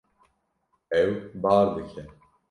Ew 1.01 1.11
bar 1.41 1.65
dike. 1.75 2.03